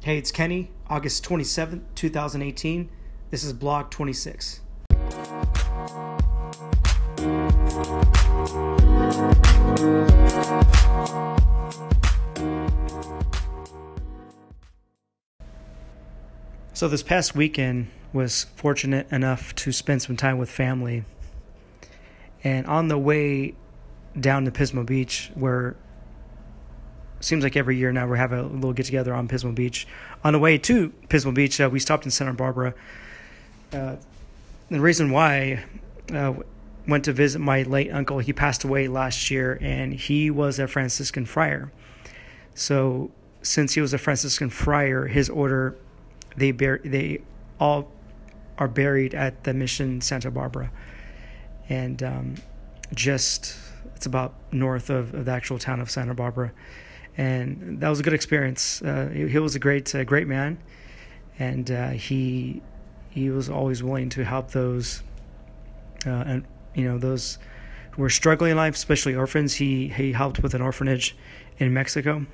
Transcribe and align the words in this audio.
Hey, 0.00 0.16
it's 0.16 0.30
Kenny, 0.30 0.70
August 0.88 1.28
27th, 1.28 1.82
2018. 1.96 2.88
This 3.30 3.42
is 3.42 3.52
Blog 3.52 3.90
26. 3.90 4.60
So, 16.72 16.86
this 16.86 17.02
past 17.02 17.34
weekend 17.34 17.88
was 18.12 18.44
fortunate 18.54 19.10
enough 19.10 19.52
to 19.56 19.72
spend 19.72 20.00
some 20.00 20.16
time 20.16 20.38
with 20.38 20.48
family. 20.48 21.02
And 22.44 22.68
on 22.68 22.86
the 22.86 22.96
way 22.96 23.56
down 24.18 24.44
to 24.44 24.52
Pismo 24.52 24.86
Beach, 24.86 25.32
where 25.34 25.74
seems 27.20 27.42
like 27.44 27.56
every 27.56 27.76
year 27.76 27.92
now 27.92 28.06
we're 28.06 28.16
having 28.16 28.38
a 28.38 28.42
little 28.42 28.72
get 28.72 28.86
together 28.86 29.14
on 29.14 29.28
Pismo 29.28 29.54
Beach. 29.54 29.86
On 30.24 30.32
the 30.32 30.38
way 30.38 30.58
to 30.58 30.90
Pismo 31.08 31.34
Beach, 31.34 31.60
uh, 31.60 31.68
we 31.70 31.80
stopped 31.80 32.04
in 32.04 32.10
Santa 32.10 32.32
Barbara. 32.32 32.74
Uh, 33.72 33.96
the 34.70 34.80
reason 34.80 35.10
why 35.10 35.64
uh, 36.12 36.34
went 36.86 37.04
to 37.04 37.12
visit 37.12 37.38
my 37.38 37.62
late 37.62 37.92
uncle. 37.92 38.18
He 38.18 38.32
passed 38.32 38.64
away 38.64 38.88
last 38.88 39.30
year, 39.30 39.58
and 39.60 39.92
he 39.94 40.30
was 40.30 40.58
a 40.58 40.66
Franciscan 40.66 41.26
friar. 41.26 41.70
So, 42.54 43.10
since 43.42 43.74
he 43.74 43.80
was 43.80 43.94
a 43.94 43.98
Franciscan 43.98 44.50
friar, 44.50 45.06
his 45.06 45.28
order 45.28 45.76
they 46.36 46.52
bear 46.52 46.80
they 46.84 47.20
all 47.60 47.90
are 48.58 48.68
buried 48.68 49.14
at 49.14 49.44
the 49.44 49.54
mission 49.54 50.00
Santa 50.00 50.30
Barbara, 50.30 50.70
and 51.68 52.02
um, 52.02 52.34
just 52.94 53.56
it's 53.94 54.06
about 54.06 54.34
north 54.52 54.90
of, 54.90 55.14
of 55.14 55.24
the 55.24 55.30
actual 55.30 55.58
town 55.58 55.80
of 55.80 55.90
Santa 55.90 56.14
Barbara 56.14 56.52
and 57.18 57.80
that 57.80 57.88
was 57.88 57.98
a 57.98 58.02
good 58.02 58.14
experience. 58.14 58.80
Uh, 58.80 59.10
he, 59.12 59.28
he, 59.28 59.38
was 59.38 59.56
a 59.56 59.58
great, 59.58 59.92
uh, 59.94 60.04
great 60.04 60.28
man, 60.28 60.56
and 61.38 61.70
uh, 61.70 61.88
he 61.90 62.62
he 63.10 63.28
was 63.30 63.50
always 63.50 63.82
willing 63.82 64.08
to 64.10 64.24
help 64.24 64.52
those, 64.52 65.02
uh, 66.06 66.10
and 66.10 66.44
you 66.74 66.84
know 66.84 66.96
those 66.96 67.38
who 67.90 68.02
were 68.02 68.10
struggling 68.10 68.52
in 68.52 68.56
life, 68.56 68.76
especially 68.76 69.16
orphans. 69.16 69.54
He 69.54 69.88
he 69.88 70.12
helped 70.12 70.42
with 70.42 70.54
an 70.54 70.62
orphanage 70.62 71.16
in 71.58 71.74
Mexico, 71.74 72.24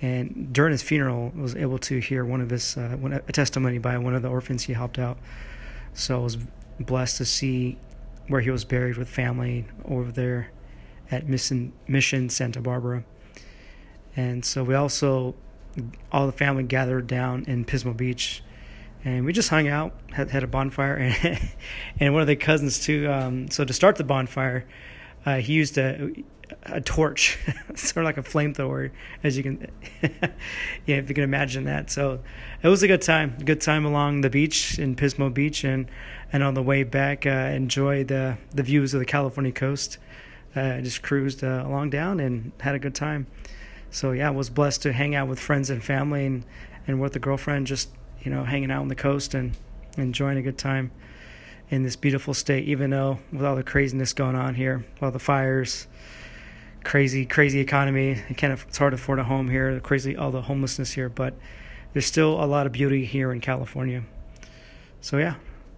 and 0.00 0.52
during 0.54 0.72
his 0.72 0.82
funeral, 0.82 1.30
was 1.36 1.54
able 1.54 1.78
to 1.80 1.98
hear 1.98 2.24
one 2.24 2.40
of 2.40 2.48
his 2.48 2.78
uh, 2.78 2.96
one, 2.98 3.12
a 3.12 3.20
testimony 3.20 3.76
by 3.76 3.98
one 3.98 4.14
of 4.14 4.22
the 4.22 4.28
orphans 4.28 4.64
he 4.64 4.72
helped 4.72 4.98
out. 4.98 5.18
So 5.92 6.18
I 6.18 6.22
was 6.22 6.38
blessed 6.80 7.18
to 7.18 7.26
see 7.26 7.78
where 8.28 8.40
he 8.40 8.50
was 8.50 8.64
buried 8.64 8.96
with 8.96 9.08
family 9.08 9.66
over 9.84 10.10
there 10.10 10.50
at 11.10 11.28
Mission 11.28 11.74
Mission 11.86 12.30
Santa 12.30 12.62
Barbara. 12.62 13.04
And 14.18 14.44
so 14.44 14.64
we 14.64 14.74
also, 14.74 15.36
all 16.10 16.26
the 16.26 16.32
family 16.32 16.64
gathered 16.64 17.06
down 17.06 17.44
in 17.46 17.64
Pismo 17.64 17.96
Beach, 17.96 18.42
and 19.04 19.24
we 19.24 19.32
just 19.32 19.48
hung 19.48 19.68
out, 19.68 19.94
had, 20.10 20.28
had 20.32 20.42
a 20.42 20.48
bonfire, 20.48 20.96
and 20.96 21.40
and 22.00 22.12
one 22.12 22.20
of 22.20 22.26
the 22.26 22.34
cousins 22.34 22.80
too. 22.80 23.08
Um, 23.08 23.48
so 23.48 23.64
to 23.64 23.72
start 23.72 23.94
the 23.94 24.02
bonfire, 24.02 24.66
uh, 25.24 25.36
he 25.36 25.52
used 25.52 25.78
a 25.78 26.10
a 26.64 26.80
torch, 26.80 27.38
sort 27.76 27.98
of 27.98 28.04
like 28.06 28.18
a 28.18 28.22
flamethrower, 28.24 28.90
as 29.22 29.36
you 29.36 29.44
can, 29.44 29.66
yeah, 30.02 30.96
if 30.96 31.08
you 31.08 31.14
can 31.14 31.22
imagine 31.22 31.62
that. 31.64 31.88
So 31.88 32.18
it 32.60 32.66
was 32.66 32.82
a 32.82 32.88
good 32.88 33.02
time, 33.02 33.36
good 33.44 33.60
time 33.60 33.84
along 33.84 34.22
the 34.22 34.30
beach 34.30 34.80
in 34.80 34.96
Pismo 34.96 35.32
Beach, 35.32 35.62
and 35.62 35.88
and 36.32 36.42
on 36.42 36.54
the 36.54 36.62
way 36.62 36.82
back, 36.82 37.24
uh, 37.24 37.52
enjoy 37.54 38.02
the 38.02 38.36
the 38.50 38.64
views 38.64 38.94
of 38.94 38.98
the 38.98 39.06
California 39.06 39.52
coast. 39.52 39.98
Uh, 40.56 40.80
just 40.80 41.02
cruised 41.02 41.44
uh, 41.44 41.62
along 41.64 41.90
down 41.90 42.18
and 42.18 42.50
had 42.58 42.74
a 42.74 42.80
good 42.80 42.96
time 42.96 43.28
so 43.90 44.12
yeah, 44.12 44.28
I 44.28 44.30
was 44.30 44.50
blessed 44.50 44.82
to 44.82 44.92
hang 44.92 45.14
out 45.14 45.28
with 45.28 45.40
friends 45.40 45.70
and 45.70 45.82
family 45.82 46.26
and, 46.26 46.44
and 46.86 47.00
with 47.00 47.16
a 47.16 47.18
girlfriend, 47.18 47.66
just 47.66 47.90
you 48.20 48.30
know, 48.30 48.44
hanging 48.44 48.70
out 48.70 48.80
on 48.80 48.88
the 48.88 48.94
coast 48.94 49.34
and 49.34 49.56
enjoying 49.96 50.38
a 50.38 50.42
good 50.42 50.58
time 50.58 50.90
in 51.70 51.82
this 51.82 51.96
beautiful 51.96 52.34
state. 52.34 52.68
Even 52.68 52.90
though 52.90 53.18
with 53.32 53.44
all 53.44 53.56
the 53.56 53.62
craziness 53.62 54.12
going 54.12 54.36
on 54.36 54.54
here, 54.54 54.84
all 55.00 55.10
the 55.10 55.18
fires, 55.18 55.86
crazy, 56.84 57.24
crazy 57.24 57.60
economy, 57.60 58.22
it 58.28 58.36
kind 58.36 58.52
of 58.52 58.64
it's 58.68 58.78
hard 58.78 58.92
to 58.92 58.96
afford 58.96 59.18
a 59.18 59.24
home 59.24 59.48
here. 59.48 59.78
Crazy, 59.80 60.16
all 60.16 60.30
the 60.30 60.42
homelessness 60.42 60.92
here, 60.92 61.08
but 61.08 61.34
there's 61.92 62.06
still 62.06 62.42
a 62.42 62.46
lot 62.46 62.66
of 62.66 62.72
beauty 62.72 63.04
here 63.04 63.32
in 63.32 63.40
California. 63.40 64.04
So 65.00 65.16
yeah, 65.18 65.36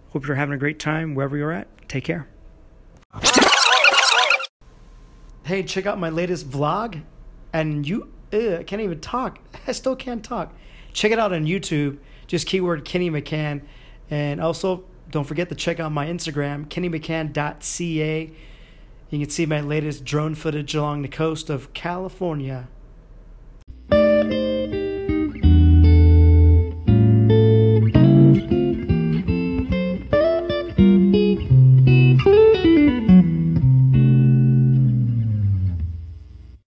hope 0.09 0.27
you're 0.27 0.35
having 0.35 0.53
a 0.53 0.57
great 0.57 0.79
time 0.79 1.15
wherever 1.15 1.37
you're 1.37 1.51
at. 1.51 1.67
Take 1.87 2.03
care. 2.03 2.27
Hey, 5.43 5.63
check 5.63 5.85
out 5.85 5.99
my 5.99 6.09
latest 6.09 6.49
vlog 6.49 7.01
and 7.53 7.87
you 7.87 8.09
ugh, 8.33 8.65
can't 8.65 8.81
even 8.81 8.99
talk. 8.99 9.39
I 9.67 9.71
still 9.71 9.95
can't 9.95 10.23
talk. 10.23 10.53
Check 10.93 11.11
it 11.11 11.19
out 11.19 11.33
on 11.33 11.45
YouTube. 11.45 11.97
Just 12.27 12.47
keyword 12.47 12.85
Kenny 12.85 13.09
McCann. 13.09 13.61
And 14.09 14.41
also, 14.41 14.83
don't 15.09 15.25
forget 15.25 15.49
to 15.49 15.55
check 15.55 15.79
out 15.79 15.91
my 15.91 16.07
Instagram, 16.07 16.67
kennymccann.ca. 16.67 18.31
You 19.09 19.19
can 19.19 19.29
see 19.29 19.45
my 19.45 19.59
latest 19.59 20.05
drone 20.05 20.35
footage 20.35 20.73
along 20.73 21.01
the 21.01 21.09
coast 21.09 21.49
of 21.49 21.73
California. 21.73 22.69